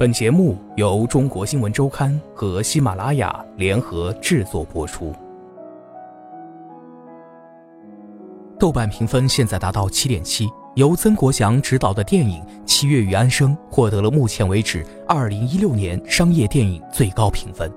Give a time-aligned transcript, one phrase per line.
[0.00, 5.14] 本节目由中国新闻周刊和喜马拉雅联合制作播出。
[8.58, 17.70] 豆瓣评分现在达到七点七，由曾国祥执导的电影《七月与安生》获得了目前为止二零一六年商业电影最高评分。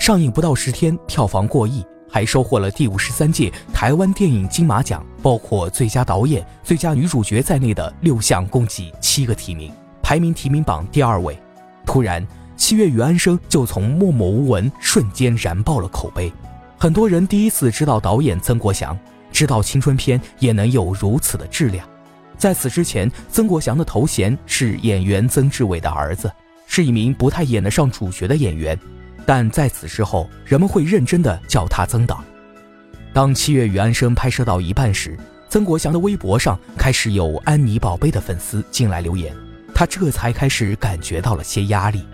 [0.00, 9.72] 上映不到十天，票房过亿，还收获了第五十三届台湾电影金马奖，包括最佳导演、最佳女主角在内的六项，共计七个提名，
[10.02, 11.38] 排名提名榜第二位。
[11.84, 12.22] 突然，
[12.56, 16.32] 《七月与安生》就从默默无闻瞬间燃爆了口碑，
[16.78, 18.98] 很多人第一次知道导演曾国祥，
[19.30, 21.86] 知道青春片也能有如此的质量。
[22.38, 26.32] 在此之前，曾国祥的头衔是演员曾志伟的儿子，
[26.66, 28.78] 是一名不太演得上主角的演员。
[29.24, 32.22] 但在此之后，人们会认真的叫他曾导。
[33.12, 35.16] 当《七月与安生》拍摄到一半时，
[35.48, 39.32] 曾国祥的微博上开始有安妮宝贝的粉丝进来留言。
[39.74, 42.04] 他这才开始感觉到了些压力。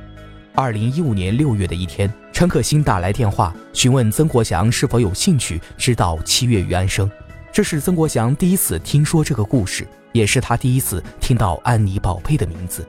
[0.55, 7.09] 二零一五年六月的一天，陈可辛打来电话询问曾国祥是否有兴趣知道《七月与安生》，
[7.53, 12.85] 这是曾国祥第一次听说这个故事，也是他第一次听到安妮宝贝的名字。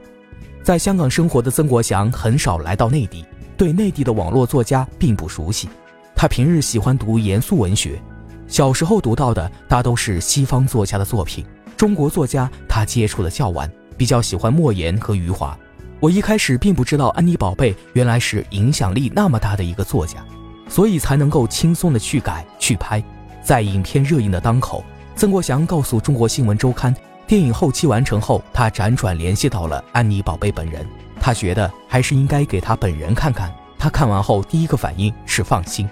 [0.62, 3.24] 在香港生活的曾国祥很少来到内地，
[3.56, 5.68] 对内地的网络作家并不熟悉。
[6.16, 8.02] 他平日喜欢读严肃文学，
[8.48, 13.70] 小时候读到的大都是西方作家的作品，中国作家他接触的较晚。
[14.00, 15.54] 比较喜欢莫言和余华。
[16.00, 20.24] 我一开始并不知道安妮宝贝原来是影响力那么大的一个作家，
[20.70, 23.04] 所以才能够轻松的去改去拍。
[23.44, 24.82] 在影片热映的当口，
[25.14, 30.86] 曾国祥告诉中国新闻周刊，电影后期完成后，他辗转联系到了安妮宝贝本人，
[31.20, 33.52] 他觉得还是应该给他本人看看。
[33.78, 35.86] 他看完后第一个反应是放心，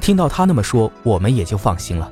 [0.00, 2.08] 听到他那么说，我们也就放心了。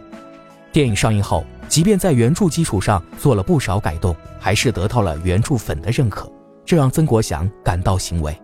[0.77, 1.42] 电影上映后。
[1.69, 6.30] 即便在原著基础上做了不少改动，还是得到了原著粉的认可，
[6.66, 8.36] 这让曾国祥感到欣慰。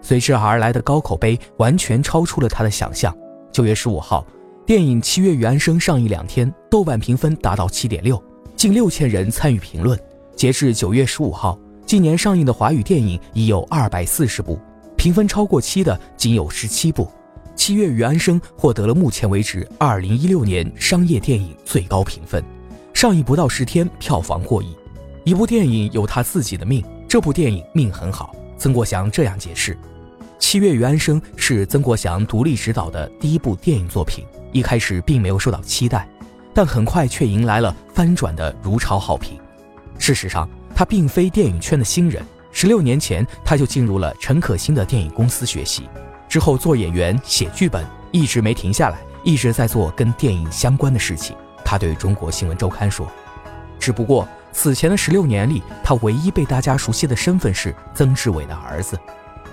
[0.00, 3.14] 随之而来的高口碑完全超出了他的想象。
[3.52, 4.26] 九月十五号，
[4.64, 8.20] 电影《七月与安生》上映两天，豆瓣评分达到七点六，
[8.56, 9.98] 近六千人参与评论。
[10.34, 14.58] 截至九月十五号，今年上映的华语电影已有二百四十部，
[14.96, 17.04] 评分超过七的仅有十七部。
[17.56, 22.44] 《七月与安生》获得了目前为止二零一六年商业电影最高评分。
[22.92, 24.76] 上映不到十天，票房过亿。
[25.24, 28.34] 一部电影有他自己的命，这部电影命很好。
[28.58, 29.74] 曾国祥这样解释：
[30.38, 36.08] 《七月与安生》是曾国祥独立执导的第一部电影作品，一开始并没有受到期待，
[36.52, 39.38] 但很快却迎来了翻转的如潮好评。
[39.98, 42.22] 事实上，他并非电影圈的新人，
[42.52, 45.84] 十六年前他就进入了陈可辛的电影公司学习，
[46.34, 51.36] 之后做演员、写剧本，一直没停下来，一直在做跟电影相关的事情。
[51.64, 53.06] 他对中国新闻周刊说
[53.78, 58.98] ：“只不过此前的十六年里，他唯一被大家熟悉的身份是曾志伟的儿子。”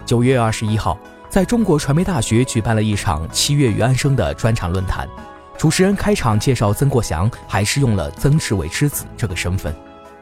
[0.08, 0.98] 九月二十一号，
[1.30, 5.08] 在中国传媒大学举办了一场《七月与安生》的专场论坛，
[5.60, 9.72] 主持人开场介绍曾国祥，还是用了曾志伟之子这个身份。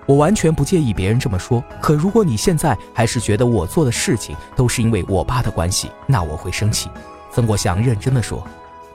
[0.09, 6.89] 我完全不介意别人这么说，可如果你现在还是觉得我做的事情都是因为我爸的关系，那我会生气。”
[7.31, 8.43] 曾国祥认真的说。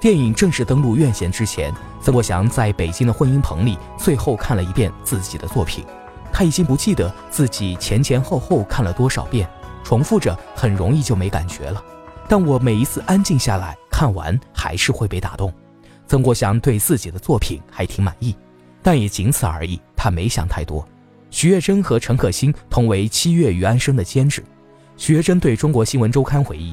[0.00, 1.72] 电影正式登陆院线之前，
[2.02, 5.84] 曾国祥在北京的混音棚里最后看了一遍自己的作品。
[6.32, 9.48] 他已经不记得自己前前后后看了多少遍，
[9.84, 11.80] 重复着很容易就没感觉了。
[12.28, 15.54] 但我每一次安静下来看完，还是会被打动。
[16.08, 18.36] 曾国祥对自己的作品还挺满意，
[18.82, 19.80] 但也仅此而已。
[19.96, 20.86] 他没想太多。
[21.34, 24.40] 徐月珍和陈可辛同为《七月与安生》的监制。
[24.96, 26.72] 徐月珍对中国新闻周刊回忆。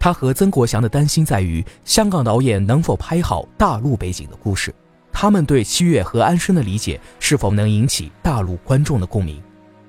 [0.00, 4.74] 他和曾国祥的担心在于，香港导演能否拍好大陆背景的故事？
[5.12, 9.40] 他们对七月和安生的理解是否能引起大陆观众的共鸣？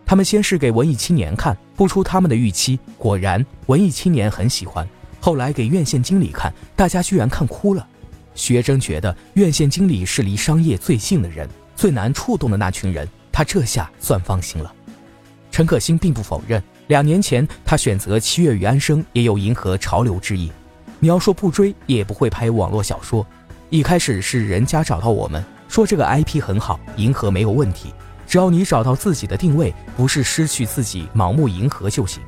[0.06, 4.88] 他们先是给文艺青年看，不出他们的预期，果然文艺青年很喜欢。
[5.20, 7.88] 后来给院线经理看，大家居然看哭了。
[8.36, 14.74] 徐峥觉得院线经理是离商业最近的人，最难触动的那群人，他这下算放心了。
[15.52, 16.62] 陈可辛并不否认。
[16.88, 20.52] 两年前，他选择《七月与安生》也有迎合潮流之意。
[21.00, 23.26] 你要说不追，也不会拍网络小说。
[23.70, 27.94] 一开始是人家找到我们，说这个 IP 很好，迎合没有问题。
[28.28, 32.22] 只要你找到自己的定位，不是失去自己，盲目迎合就行。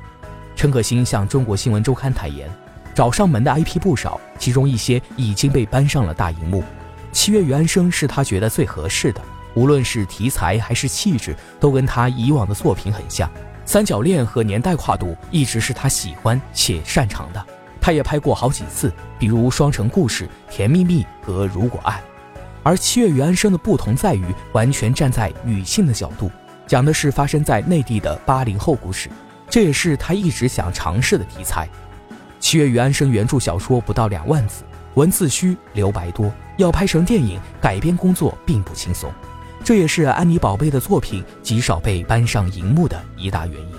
[0.56, 2.48] 陈可辛向中国新闻周刊坦言，
[2.94, 6.60] 找上门的 IP 不少，其中一些已经被搬上了大荧幕。
[7.12, 9.20] 《七月与安生》是他觉得最合适的，
[9.54, 13.30] 无论是题材还是气质，都跟他以往的作品很像。
[13.64, 17.46] 三角恋和年代跨度一直是他喜欢且擅长的，
[17.80, 20.24] 他也拍过好几次，比如《双城故事》
[20.54, 21.92] 《甜蜜蜜》和《如果爱》。
[22.62, 26.30] 而《七月与安生》的不同在于，完全站在女性的角度，
[26.66, 29.08] 讲的是发生在内地的八零后故事。
[29.48, 31.68] 这也是他一直想尝试的题材。
[32.40, 34.64] 七月与安生原著小说不到两万字，
[34.94, 39.10] 文字虚，留白多，要拍成电影改编工作并不轻松，
[39.64, 43.72] 这也是安妮宝贝的作品极少被搬上荧幕的一大原因。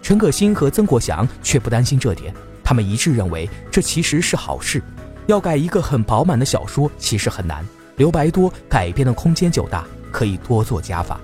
[0.00, 2.32] 陈可辛和曾国祥却不担心这点，
[2.62, 4.80] 他们一致认为这其实是好事。
[5.26, 11.20] 要改一个很饱满的小说其实很难，留白多，改编的空间就大，可以多做加法。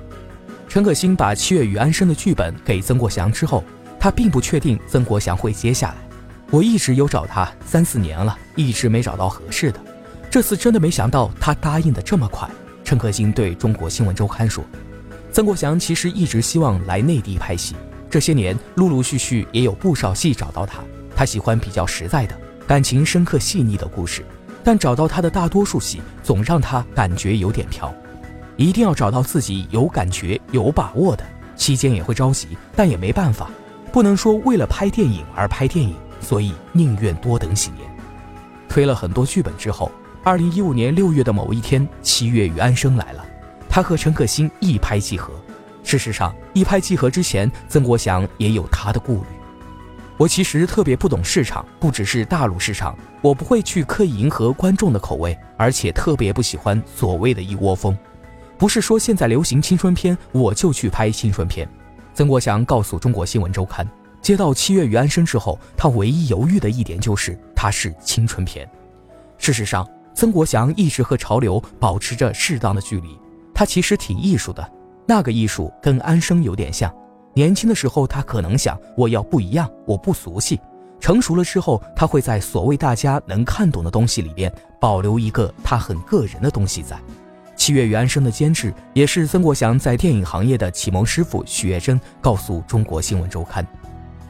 [0.68, 3.62] 陈可辛把《七月与安生》的剧本给曾国祥之后，
[4.00, 5.94] 他并不确定曾国祥会接下来。
[6.50, 9.78] 我一直有找他三四年了，一直没找到合适的。
[10.28, 12.50] 这次真的没想到他答应的这么快。
[12.92, 14.62] 陈可辛对中国新闻周刊说
[15.32, 17.74] ：“曾国祥其实一直希望来内地拍戏。”
[18.10, 20.80] 这些年，陆陆续续也有不少戏找到他。
[21.16, 24.22] 他喜欢比较实在的、感情深刻细腻的故事，
[24.62, 27.90] 但找到他的大多数戏总让他感觉有点飘。
[28.58, 31.24] 一定要找到自己有感觉、有把握的。
[31.56, 33.48] 期间也会着急，但也没办法，
[33.90, 37.90] 不能说为了拍电影而拍电影，所以宁愿多等几年。
[38.68, 39.90] 推了很多剧本之后，
[40.24, 43.26] 二零一五年六月的某一天，七月与安生来了，
[43.68, 45.32] 他和陈可辛一拍即合。
[45.82, 49.26] 事实上，一拍即合之前，曾国祥也有他的顾虑。
[50.16, 57.98] 我其实特别不懂市场，不只是大陆市场，我不会去刻意迎合观众的口味，而且特别不喜欢所谓的一窝蜂。
[58.56, 61.68] 不是说现在流行青春片，我就去拍青春片。
[62.14, 63.84] 曾国祥告诉《中国新闻周刊》，
[64.20, 68.70] 接到《七月与安生》之后，他唯一犹豫的一点就是它是青春片。
[69.36, 69.84] 事实上，
[70.14, 73.18] 曾国祥一直和潮流保持着适当的距离，
[73.54, 74.72] 他其实挺艺术的。
[75.06, 76.92] 那个艺术跟安生有点像，
[77.34, 80.56] 年轻的时候他可能想我要不一样，我不俗气；
[81.00, 86.96] 成熟了之后，他会在所谓大家能看懂的东西里边保留一个他很个人的东西在。
[87.56, 93.66] 七月与安生的监制也是曾国祥在电影行业的启蒙师傅许月珍告诉中国新闻周刊，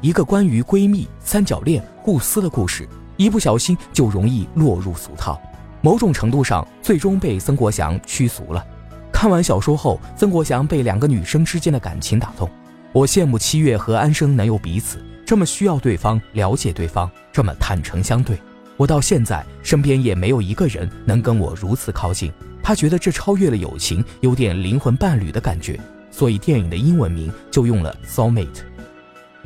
[0.01, 5.41] 一个关于闺蜜、三角恋、互撕的故事，一不小心就容易落入俗套，
[5.83, 8.65] 某种程度上最终被曾国祥驱俗了。
[9.13, 12.49] 看完小说后，曾国祥被两个女生之间的感情打动。
[12.93, 18.39] 我羡慕七月和安生能有彼此这么需要对方、了解对方、这么坦诚相对。
[18.77, 22.33] 我到现在身边也没有一个人能跟我如此靠近。
[22.63, 25.79] 他觉得这超越了友情，有点灵魂伴侣的感觉，
[26.11, 28.63] 所以电影的英文名就用了 soulmate。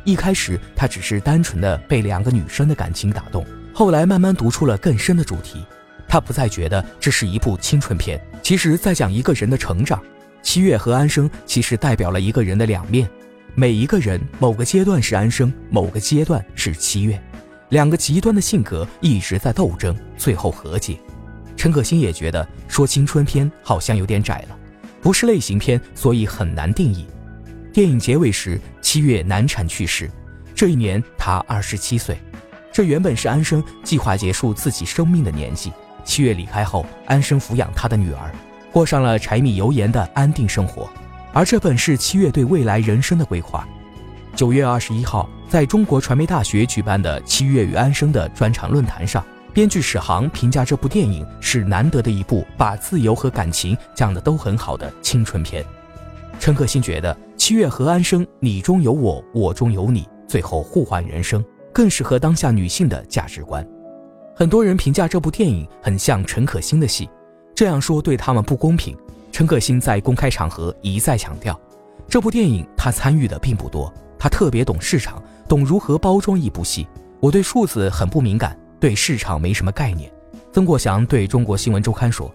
[0.03, 5.65] 一开始他只是单纯的被两个女生的感情打动，后来慢慢读出了更深的主题。
[6.07, 10.01] 他不再觉得这是一部青春片，其实在讲一个人的成长。
[10.41, 13.09] 七月和安生其实代表了一个人的两面，
[13.53, 17.21] 每一个人某个阶段是安生，某个阶段是七月，
[17.69, 20.97] 两个极端的性格一直在斗争，最后和解。
[21.57, 24.57] 陈可辛也觉得说青春片好像有点窄了，
[25.01, 27.05] 不是类型片，所以很难定义。
[27.73, 30.09] 电影结尾时，七月难产去世，
[30.55, 32.17] 这一年他二十七岁，
[32.71, 35.73] 这原本是安生计划结束自己生命的年纪。
[36.07, 38.31] 七月离开后，安生抚养他的女儿，
[38.71, 40.89] 过上了柴米油盐的安定生活，
[41.33, 43.67] 而这本是七月对未来人生的规划。
[44.33, 49.21] 九月二十一号，在中国传媒大学举办的《七月与安生》的专场论坛上，
[49.53, 55.65] 编剧史航评价这部电影是难得的一部把自由和感情讲得都很好的青春片。
[56.39, 61.43] 陈可辛觉得《七月和安生》，你中有我，我中有你，最后互换人生，
[61.73, 63.67] 更适合当下女性的价值观。
[64.39, 67.09] 很多人评价这部电影很像陈可辛的戏，
[67.55, 68.95] 这样说对他们不公平。
[69.31, 71.59] 陈可辛在公开场合一再强调，
[72.07, 76.85] 这部电影他参与的并不多，他特别懂市场，懂如何包装一部戏。
[77.19, 80.07] 我对数字很不敏感，对市场没什么概念。
[80.53, 82.31] 曾国祥对中国新闻周刊说，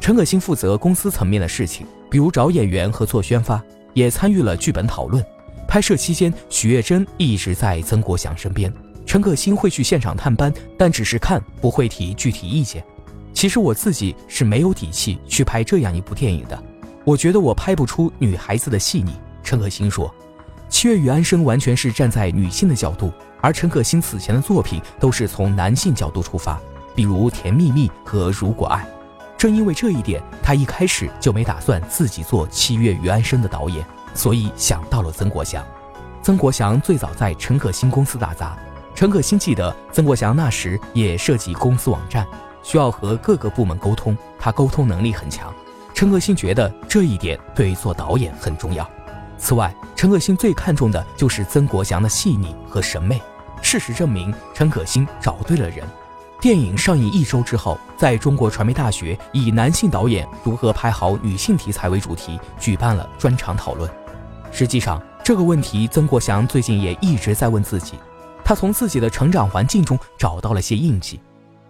[0.00, 3.62] 陈可辛负责公司层面的事情，比如找演员和做宣发，
[3.92, 5.22] 也参与了剧本讨论。
[5.68, 8.72] 拍摄期间，许月珍一直在曾国祥身边。
[9.06, 12.84] 陈可辛会去现场探班，但只是看，不会提具体意见。
[13.32, 16.62] 其实我自己是没有底气去拍这样一部电影的，
[17.04, 19.12] 我觉得我拍不出女孩子的细腻。
[19.44, 20.08] 陈可辛说，
[20.68, 26.60] 《七月与安生》完全是站在女性的角度，而陈可辛此前的作品都是从男性角度出发，
[26.94, 28.82] 比如《甜蜜蜜》和《如果爱》。
[29.38, 35.64] 正因为这一点，他一开始就没打算自己做《七月与安生》的导演，所以想到了曾国祥。
[36.22, 38.58] 曾国祥最早在陈可辛公司打杂。
[38.96, 42.26] 陈可辛记得，曾国祥那时也涉及公司网站，
[42.62, 45.52] 需要和各个部门沟通，他沟通能力很强。
[45.92, 48.88] 陈可辛觉得这一点对做导演很重要。
[49.36, 53.20] 此外，陈可辛最看重的就是曾国祥的细腻和审美。
[53.60, 55.86] 事实证明，陈可辛找对了人。
[56.40, 63.90] 电影上映一周之后，在中国传媒大学以男性导演如何拍好女性题材为主题，举办了专场讨论。
[64.50, 67.98] 实际上，这个问题，曾国祥最近也一直在问自己。
[68.46, 71.18] 他从自己的成长环境中找到了些印记。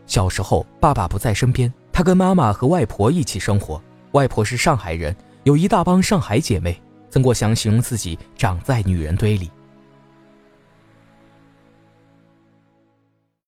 [0.07, 3.83] 小时候，爸爸不在身边，他跟妈妈和外婆一起生活。
[4.13, 6.79] 外婆是上海人，有一大帮上海姐妹。
[7.09, 9.51] 曾国祥形容自己长在女人堆里。